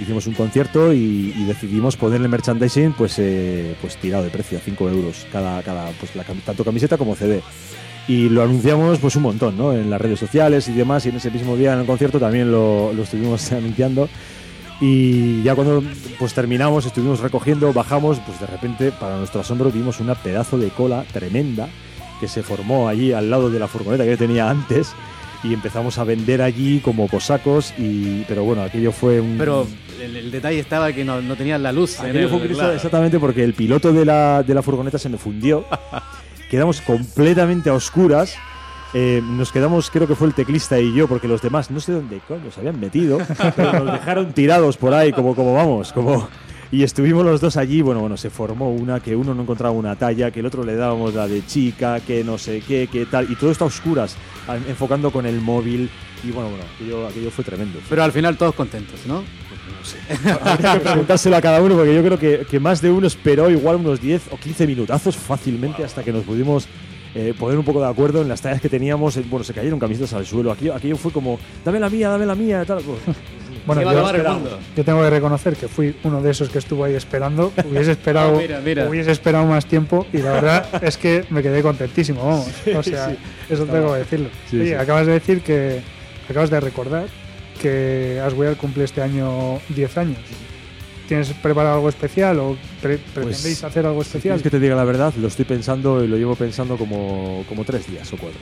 [0.00, 4.60] Hicimos un concierto y, y decidimos ponerle merchandising pues eh, pues tirado de precio, a
[4.60, 7.42] 5 euros cada, cada pues la tanto camiseta como CD.
[8.08, 9.72] Y lo anunciamos pues un montón, ¿no?
[9.74, 11.04] En las redes sociales y demás.
[11.06, 14.08] Y en ese mismo día en el concierto también lo, lo estuvimos anunciando.
[14.80, 15.82] Y ya cuando
[16.18, 20.68] pues terminamos, estuvimos recogiendo, bajamos, pues de repente, para nuestro asombro, vimos una pedazo de
[20.68, 21.68] cola tremenda
[22.20, 24.92] que se formó allí al lado de la furgoneta que yo tenía antes
[25.44, 29.68] y empezamos a vender allí como cosacos y pero bueno aquello fue un Pero
[30.02, 32.00] el, el detalle estaba que no, no tenían la luz.
[32.00, 32.72] en el- fue un claro.
[32.72, 35.64] exactamente porque el piloto de la, de la furgoneta se me fundió
[36.48, 38.36] quedamos completamente a oscuras
[38.94, 41.92] eh, nos quedamos, creo que fue el teclista y yo, porque los demás no sé
[41.92, 43.18] dónde coño se habían metido,
[43.56, 46.28] pero nos dejaron tirados por ahí, como, como vamos, como.
[46.70, 49.96] Y estuvimos los dos allí, bueno, bueno, se formó una, que uno no encontraba una
[49.96, 53.30] talla, que el otro le dábamos la de chica, que no sé qué, qué tal,
[53.30, 54.16] y todo está a oscuras,
[54.68, 55.88] enfocando con el móvil,
[56.22, 57.78] y bueno, bueno, aquello, aquello fue tremendo.
[57.88, 59.24] Pero al final todos contentos, ¿no?
[60.42, 63.50] Habría que preguntárselo a cada uno, porque yo creo que, que más de uno esperó
[63.50, 66.66] igual unos 10 o 15 minutazos fácilmente hasta que nos pudimos
[67.14, 69.16] eh, poner un poco de acuerdo en las tallas que teníamos.
[69.16, 70.52] Eh, Bueno, se cayeron camisetas al suelo.
[70.52, 72.82] Aquello, aquello fue como, dame la mía, dame la mía, tal.
[72.82, 72.98] Pues,
[73.66, 74.40] Bueno, yo,
[74.76, 77.52] yo tengo que reconocer que fui uno de esos que estuvo ahí esperando.
[77.70, 78.88] Hubiese esperado, Ah, mira, mira.
[78.88, 82.48] hubiese esperado más tiempo y la verdad es que me quedé contentísimo, vamos.
[82.74, 83.14] O sea,
[83.50, 84.30] eso tengo que decirlo.
[84.48, 84.74] Sí, Oye, sí.
[84.74, 85.80] acabas de decir que
[86.30, 87.08] acabas de recordar
[87.58, 90.18] que Aswear cumple este año 10 años.
[91.06, 94.34] ¿Tienes preparado algo especial o pre- pretendéis hacer algo si especial?
[94.36, 97.64] quieres que te diga la verdad, lo estoy pensando y lo llevo pensando como, como
[97.64, 98.40] tres días o cuatro.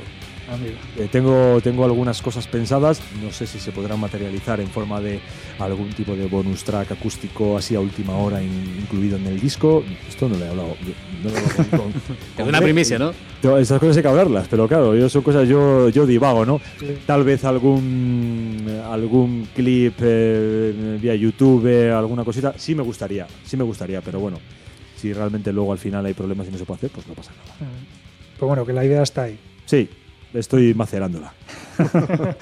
[0.48, 0.76] Amigo.
[0.96, 5.18] Eh, tengo, tengo algunas cosas pensadas, no sé si se podrán materializar en forma de
[5.58, 9.82] algún tipo de bonus track acústico así a última hora in- incluido en el disco.
[10.08, 10.76] Esto no lo he hablado.
[11.24, 13.12] no lo he hablado con- con- Es con una primicia, ¿no?
[13.58, 16.60] Esas cosas hay que hablarlas, pero claro, yo son cosas, yo, yo divago, ¿no?
[16.78, 16.96] Sí.
[17.06, 23.56] Tal vez algún algún clip eh, vía YouTube, eh, alguna cosita, sí me gustaría, sí
[23.56, 24.38] me gustaría, pero bueno,
[24.96, 27.32] si realmente luego al final hay problemas y no se puede hacer, pues no pasa
[27.32, 27.70] nada.
[28.38, 29.38] Pues bueno, que la idea está ahí.
[29.64, 29.88] Sí,
[30.38, 31.32] estoy macerándola.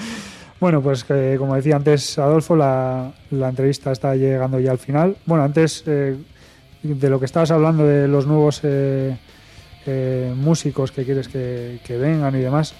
[0.61, 5.17] Bueno, pues eh, como decía antes Adolfo, la, la entrevista está llegando ya al final.
[5.27, 6.17] Bueno, antes eh,
[6.83, 9.15] de lo que estabas hablando de los nuevos eh,
[9.85, 12.73] eh, músicos que quieres que, que vengan y demás,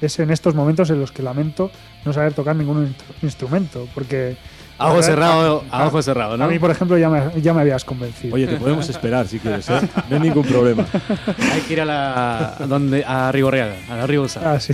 [0.00, 1.70] es en estos momentos en los que lamento
[2.04, 4.36] no saber tocar ningún instru- instrumento, porque...
[4.78, 6.44] A ojo cerrado, a- ojo cerrado, ¿no?
[6.44, 8.34] A mí, por ejemplo, ya me, ya me habías convencido.
[8.34, 9.80] Oye, te podemos esperar si quieres, ¿eh?
[10.08, 10.86] No hay ningún problema.
[11.52, 14.40] Hay que ir a la a donde a Rigorriaga, a la Rigosa.
[14.44, 14.72] Ah, sí.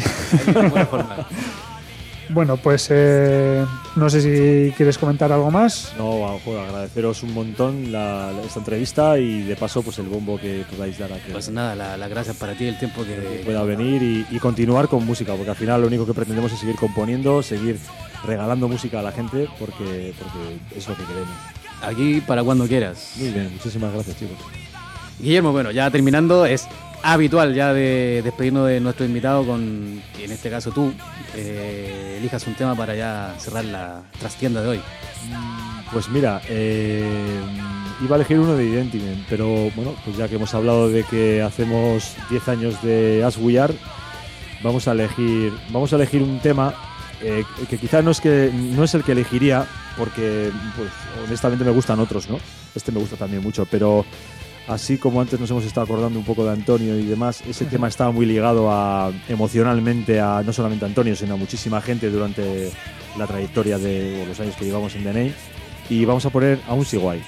[2.28, 3.64] Bueno, pues eh,
[3.96, 5.92] no sé si quieres comentar algo más.
[5.98, 10.98] No, agradeceros un montón la, esta entrevista y de paso pues el bombo que podáis
[10.98, 11.30] dar aquí.
[11.32, 15.04] Pues nada, las la gracias para ti, el tiempo que, pueda venir y, continuar con
[15.06, 17.78] música, porque al final lo único que pretendemos es seguir componiendo, seguir
[18.26, 21.36] regalando música a la gente, porque, porque es lo que queremos.
[21.82, 23.14] Aquí para cuando quieras.
[23.18, 24.38] Muy bien, muchísimas gracias chicos.
[25.18, 26.66] Guillermo, bueno, ya terminando, es
[27.02, 30.92] habitual ya de despedirnos de nuestro invitado con, en este caso tú,
[31.36, 34.78] eh, elijas un tema para ya cerrar la trastienda de hoy.
[34.78, 37.04] Mm, pues mira, eh,
[38.02, 41.42] iba a elegir uno de Identiment, pero bueno, pues ya que hemos hablado de que
[41.42, 43.74] hacemos 10 años de As We Are,
[44.62, 46.74] vamos a elegir, vamos a elegir un tema
[47.22, 50.90] eh, que quizás no es que no es el que elegiría, porque pues
[51.26, 52.38] honestamente me gustan otros, ¿no?
[52.74, 54.04] Este me gusta también mucho, pero
[54.66, 57.88] así como antes nos hemos estado acordando un poco de Antonio y demás, ese tema
[57.88, 62.70] estaba muy ligado a, emocionalmente a no solamente a Antonio, sino a muchísima gente durante
[63.18, 65.32] la trayectoria de los años que llevamos en Name.
[65.90, 67.22] Y vamos a poner a un Siguay,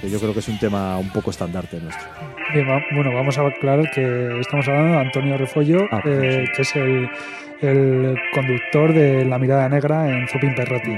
[0.00, 2.08] que yo creo que es un tema un poco estandarte nuestro.
[2.92, 8.16] bueno, vamos a aclarar que estamos hablando de Antonio Refollo, ah, eh, que es el,
[8.32, 10.96] conductor de La Mirada Negra en Zupin Perrotti.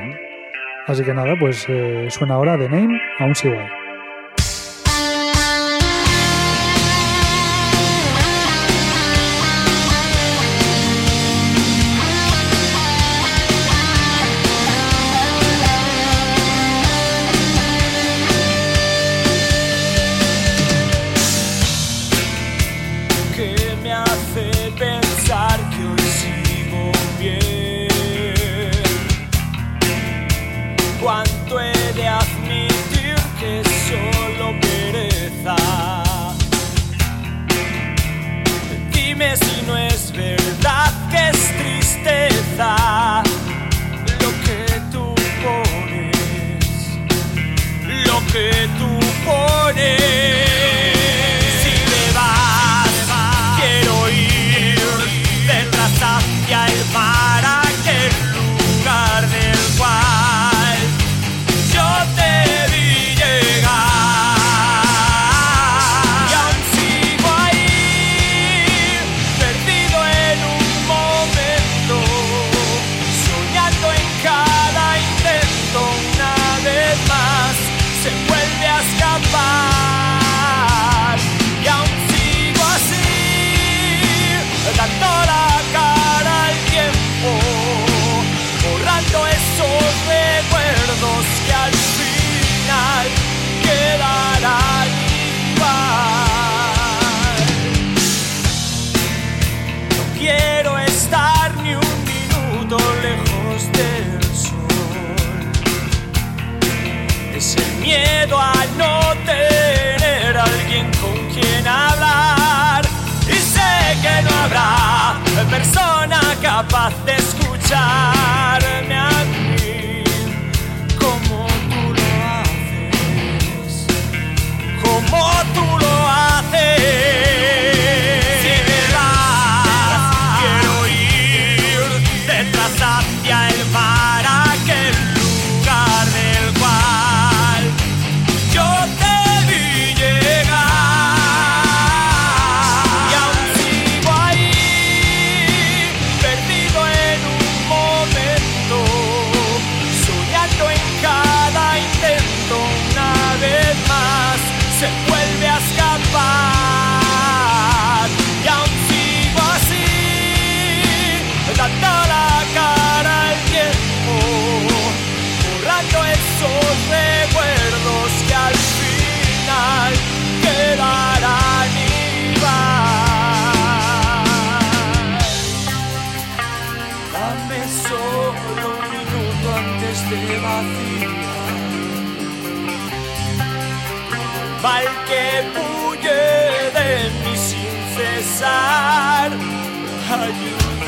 [0.86, 3.79] Así que nada, pues eh, suena ahora The Name a un Siguay.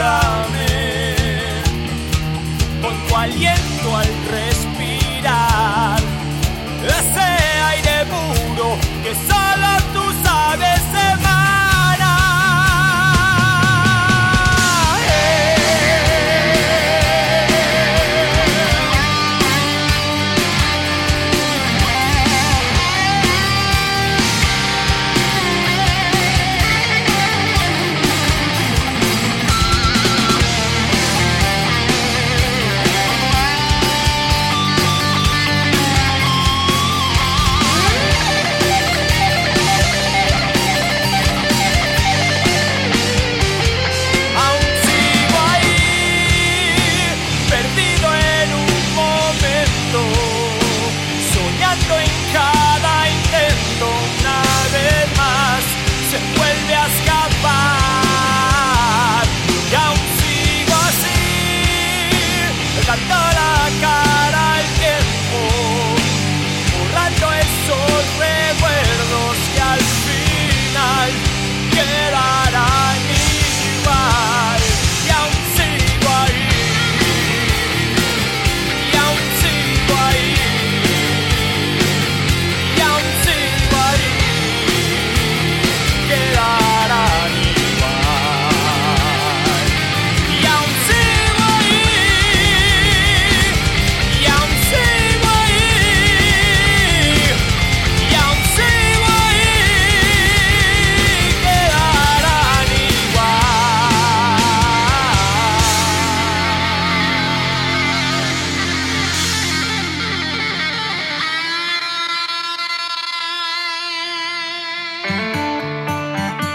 [0.03, 0.62] love.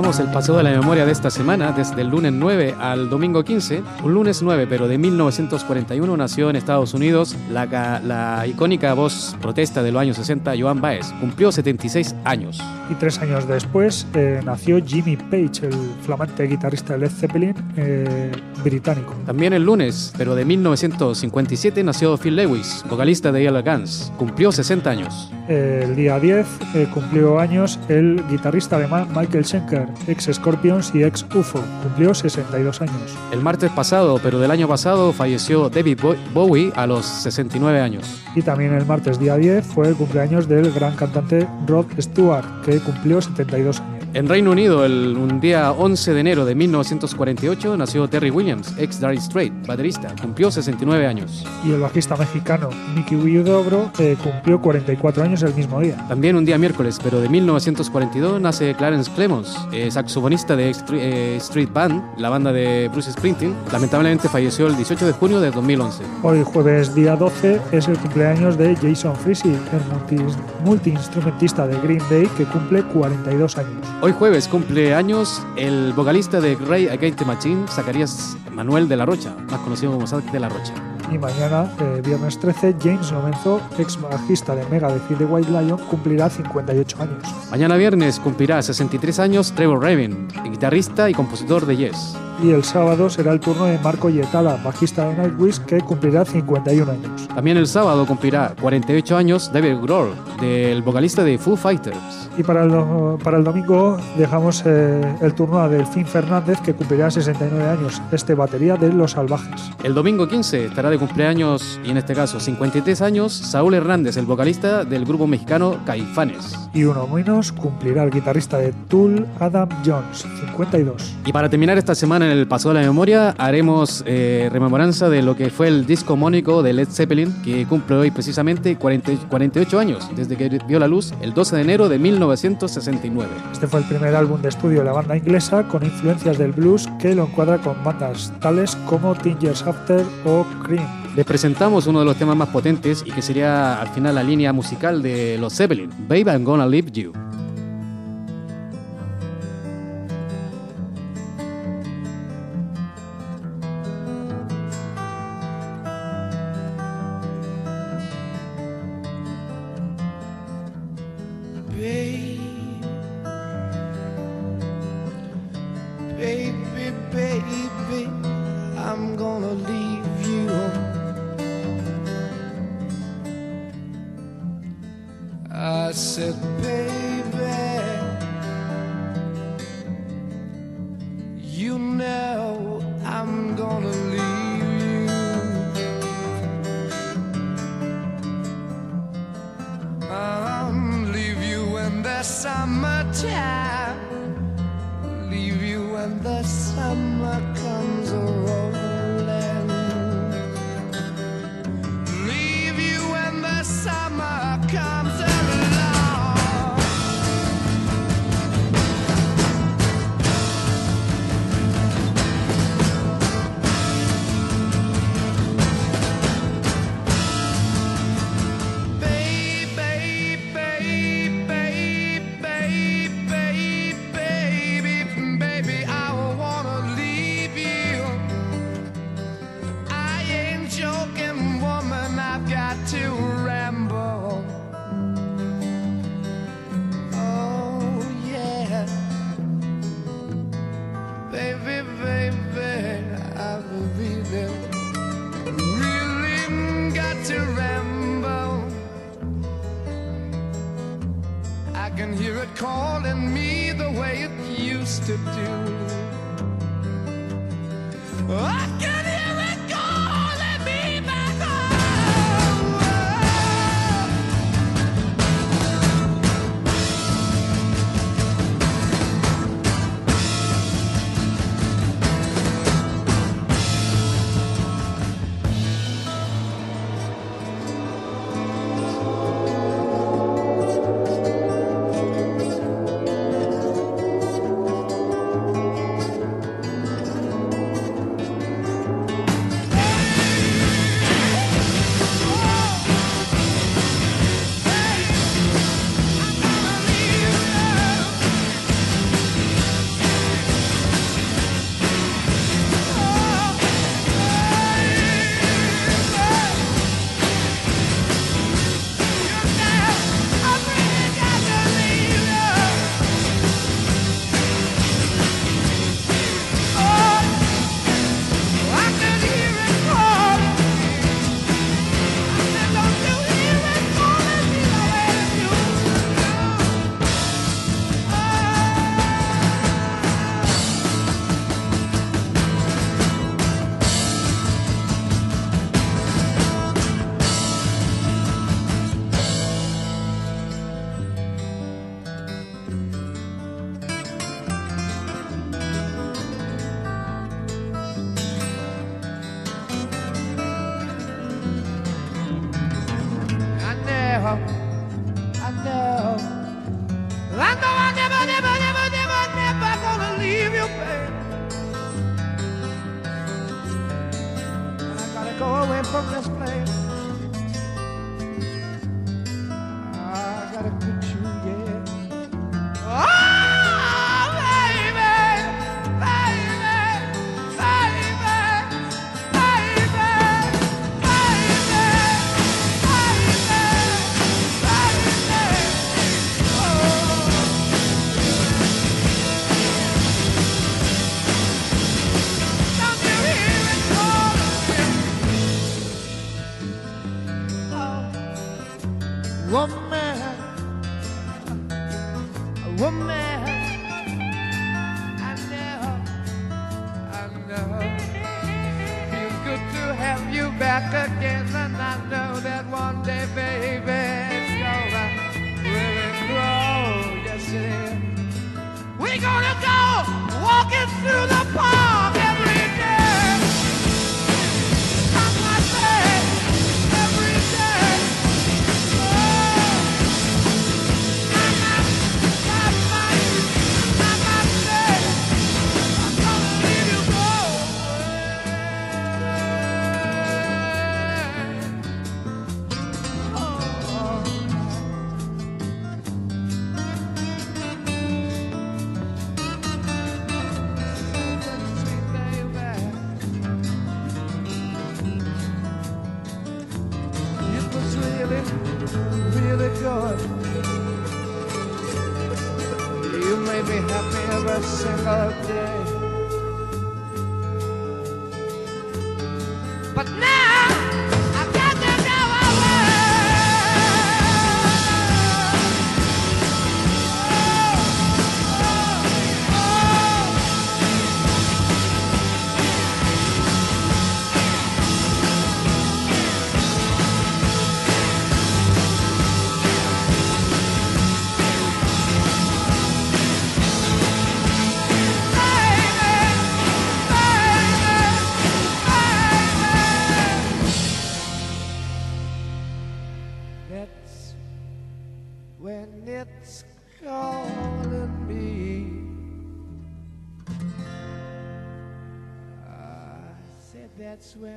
[0.00, 3.44] Comenzamos el paseo de la memoria de esta semana, desde el lunes 9 al domingo
[3.44, 3.82] 15.
[4.02, 7.66] Un lunes 9, pero de 1941 nació en Estados Unidos la,
[8.02, 11.12] la icónica voz protesta de los años 60, Joan Baez.
[11.20, 12.62] Cumplió 76 años.
[12.90, 18.32] Y tres años después eh, nació Jimmy Page, el flamante guitarrista de Led Zeppelin eh,
[18.64, 19.14] británico.
[19.26, 24.10] También el lunes, pero de 1957, nació Phil Lewis, vocalista de Yellow Guns.
[24.16, 25.30] Cumplió 60 años.
[25.46, 31.24] El día 10 eh, cumplió años el guitarrista alemán Michael Schenker, ex Scorpions y ex
[31.34, 31.60] UFO.
[31.82, 33.16] Cumplió 62 años.
[33.32, 38.20] El martes pasado, pero del año pasado, falleció David Bo- Bowie a los 69 años.
[38.34, 42.78] Y también el martes día 10 fue el cumpleaños del gran cantante Rod Stewart, que
[42.80, 43.99] cumplió 72 años.
[44.12, 48.98] En Reino Unido, el, un día 11 de enero de 1948, nació Terry Williams, ex
[48.98, 50.12] Dire Straits, baterista.
[50.20, 51.44] Cumplió 69 años.
[51.64, 56.04] Y el bajista mexicano Mickey Huidobro eh, cumplió 44 años el mismo día.
[56.08, 61.68] También un día miércoles, pero de 1942, nace Clarence Clemons, eh, saxofonista de eh, Street
[61.72, 63.54] Band, la banda de Bruce Springsteen.
[63.72, 66.02] Lamentablemente falleció el 18 de junio de 2011.
[66.24, 70.34] Hoy jueves día 12 es el cumpleaños de Jason Frisey, el multi-
[70.64, 73.70] multiinstrumentista de Green Day que cumple 42 años.
[74.02, 79.04] Hoy jueves cumple años el vocalista de Ray Against the Machine, Zacarías Manuel de la
[79.04, 80.72] Rocha, más conocido como Zac de la Rocha.
[81.12, 86.30] Y mañana, eh, viernes 13, James Lomenzo, ex bajista de y de White Lion, cumplirá
[86.30, 87.22] 58 años.
[87.50, 92.16] Mañana viernes cumplirá 63 años Trevor Rabin, guitarrista y compositor de Yes.
[92.42, 96.90] Y el sábado será el turno de Marco Yetala, bajista de Nightwish, que cumplirá 51
[96.90, 97.28] años.
[97.34, 102.30] También el sábado cumplirá 48 años David Grohl, del vocalista de Foo Fighters.
[102.38, 107.10] Y para el, para el domingo dejamos eh, el turno a Delfín Fernández, que cumplirá
[107.10, 109.70] 69 años, este batería de Los Salvajes.
[109.82, 114.24] El domingo 15 estará de cumpleaños, y en este caso 53 años, Saúl Hernández, el
[114.24, 116.56] vocalista del grupo mexicano Caifanes.
[116.72, 121.16] Y uno menos cumplirá el guitarrista de Tool, Adam Jones, 52.
[121.26, 125.22] Y para terminar esta semana en el Paso de la Memoria, haremos eh, rememoranza de
[125.22, 129.78] lo que fue el disco mónico de Led Zeppelin, que cumple hoy precisamente 40 48
[129.78, 133.30] años, desde que vio la luz el 12 de enero de 1969.
[133.52, 136.88] Este fue el primer álbum de estudio de la banda inglesa con influencias del blues
[137.00, 140.86] que lo encuadra con bandas tales como Teen Years After o Cream.
[141.16, 144.52] Les presentamos uno de los temas más potentes y que sería al final la línea
[144.52, 147.12] musical de los Zeppelin, Babe I'm Gonna Leave You.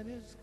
[0.08, 0.43] is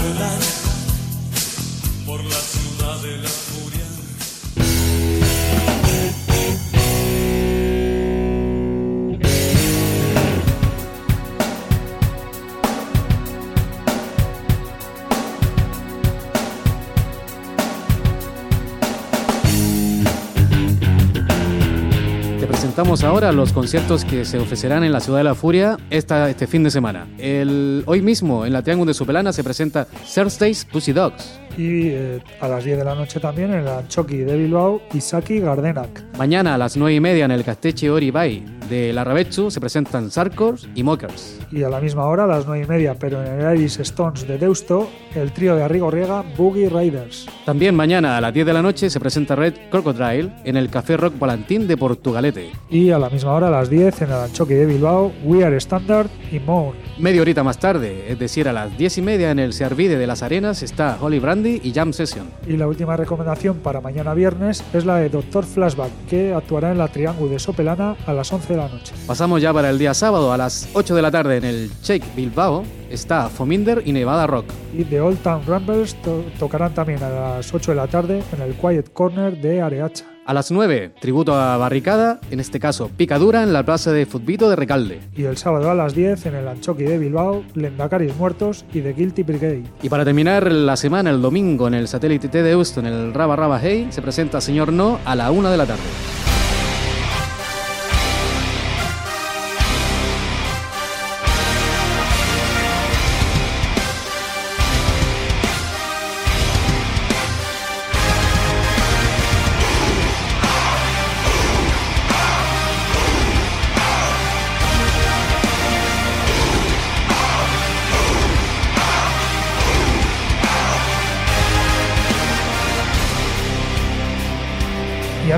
[22.91, 26.61] Ahora los conciertos que se ofrecerán en la Ciudad de la Furia esta, este fin
[26.61, 27.07] de semana.
[27.17, 31.39] El, hoy mismo en la Triángulo de Supelana se presenta Thursday's Pussy Dogs.
[31.57, 35.39] Y eh, a las 10 de la noche también en el Anchoqui de Bilbao, Isaki
[35.39, 36.17] Gardenak.
[36.17, 39.59] Mañana a las 9 y media en el Casteche Ori Bay de la Rabechu se
[39.59, 41.39] presentan Sarkors y Mockers.
[41.51, 44.25] Y a la misma hora, a las 9 y media, pero en el Iris Stones
[44.25, 47.27] de Deusto, el trío de Arrigorriega Boogie Riders.
[47.45, 50.95] También mañana a las 10 de la noche se presenta Red Crocodile en el Café
[50.95, 52.51] Rock Volantín de Portugalete.
[52.69, 55.57] Y a la misma hora, a las 10, en el Anchoqui de Bilbao, We Are
[55.57, 56.77] Standard y More.
[56.97, 60.07] Media horita más tarde, es decir, a las 10 y media en el Searvide de
[60.07, 62.29] las Arenas está Holy Brandy y Jam Session.
[62.47, 66.77] Y la última recomendación para mañana viernes es la de Doctor Flashback, que actuará en
[66.77, 68.93] la Triángulo de Sopelana a las 11 de la noche.
[69.07, 72.15] Pasamos ya para el día sábado a las 8 de la tarde en el Shake
[72.15, 72.63] Bilbao.
[72.89, 74.45] Está Fominder y Nevada Rock.
[74.77, 78.41] Y The Old Town Rumbles to- tocarán también a las 8 de la tarde en
[78.41, 80.05] el Quiet Corner de Areacha.
[80.23, 84.49] A las 9, tributo a Barricada, en este caso Picadura en la plaza de Futbito
[84.51, 84.99] de Recalde.
[85.15, 88.93] Y el sábado a las 10 en el Anchoqui de Bilbao, Lendacaris Muertos y The
[88.93, 89.63] Guilty Brigade.
[89.81, 93.13] Y para terminar la semana, el domingo, en el satélite T de Houston, en el
[93.15, 95.81] Raba Raba Hey, se presenta Señor No a la 1 de la tarde.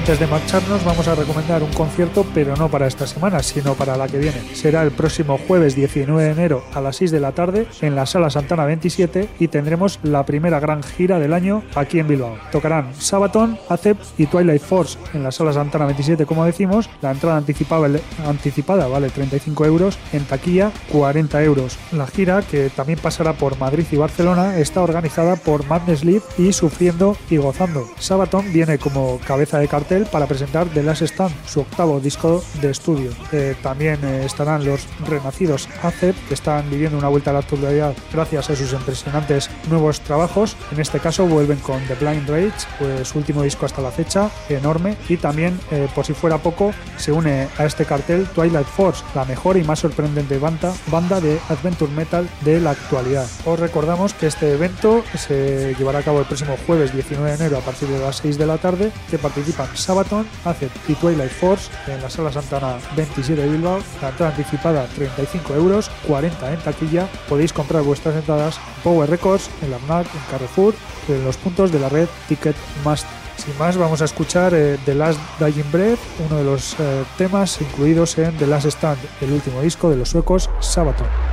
[0.03, 3.95] Antes de marcharnos vamos a recomendar un concierto, pero no para esta semana, sino para
[3.95, 4.53] la que viene.
[4.53, 8.05] Será el próximo jueves 19 de enero a las 6 de la tarde en la
[8.05, 12.35] Sala Santana 27 y tendremos la primera gran gira del año aquí en Bilbao.
[12.51, 16.89] Tocarán Sabaton, Acep y Twilight Force en la Sala Santana 27, como decimos.
[17.01, 21.77] La entrada anticipada, vale 35 euros, en taquilla 40 euros.
[21.93, 26.51] La gira, que también pasará por Madrid y Barcelona, está organizada por Madness Live y
[26.51, 27.87] Sufriendo y Gozando.
[27.99, 32.71] Sabaton viene como cabeza de cartel para presentar The Last Stand, su octavo disco de
[32.71, 33.11] estudio.
[33.31, 37.93] Eh, también eh, estarán los renacidos ACEP, que están viviendo una vuelta a la actualidad
[38.11, 40.57] gracias a sus impresionantes nuevos trabajos.
[40.71, 44.31] En este caso vuelven con The Blind Rage, pues su último disco hasta la fecha,
[44.49, 44.97] enorme.
[45.09, 49.25] Y también, eh, por si fuera poco, se une a este cartel Twilight Force, la
[49.25, 53.27] mejor y más sorprendente banda, banda de Adventure Metal de la actualidad.
[53.45, 57.57] Os recordamos que este evento se llevará a cabo el próximo jueves 19 de enero
[57.57, 61.69] a partir de las 6 de la tarde, que participan Sabaton, Acet y Twilight Force
[61.87, 63.79] en la Sala Santana 27 de Bilbao.
[64.01, 67.07] La entrada anticipada 35 euros, 40 en taquilla.
[67.27, 70.73] Podéis comprar vuestras entradas en Power Records, en la en Carrefour,
[71.09, 73.23] en los puntos de la red Ticketmaster.
[73.35, 77.59] Sin más, vamos a escuchar eh, The Last Dying Breath, uno de los eh, temas
[77.59, 81.32] incluidos en The Last Stand, el último disco de los suecos Sabaton.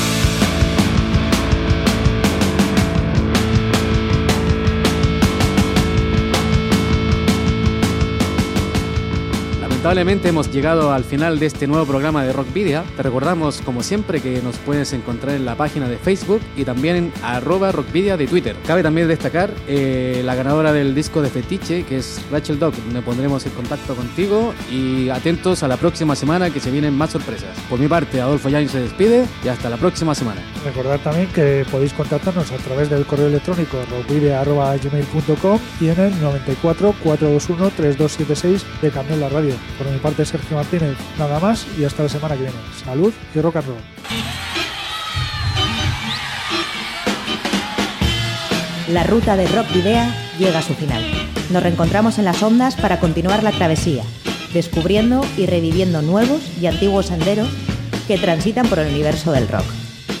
[9.91, 12.85] Lamentablemente hemos llegado al final de este nuevo programa de Rockvidia.
[12.95, 16.95] Te recordamos, como siempre, que nos puedes encontrar en la página de Facebook y también
[16.95, 18.55] en arroba Rockvidia de Twitter.
[18.65, 22.73] Cabe también destacar eh, la ganadora del disco de Fetiche, que es Rachel Dog.
[22.93, 27.09] Nos pondremos en contacto contigo y atentos a la próxima semana que se vienen más
[27.09, 27.49] sorpresas.
[27.69, 30.41] Por mi parte, Adolfo Yain se despide y hasta la próxima semana.
[30.63, 36.95] Recordad también que podéis contactarnos a través del correo electrónico rockvidia.gmail.com y en el 94
[37.03, 39.55] 421 3276 de Candela Radio.
[39.81, 42.57] Por mi parte, Sergio Martínez, nada más y hasta la semana que viene.
[42.85, 43.77] Salud y rock and roll.
[48.89, 50.05] La ruta de Rock Video
[50.37, 51.03] llega a su final.
[51.49, 54.03] Nos reencontramos en las ondas para continuar la travesía,
[54.53, 57.49] descubriendo y reviviendo nuevos y antiguos senderos
[58.07, 59.65] que transitan por el universo del rock.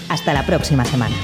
[0.09, 1.15] Hasta la próxima semana.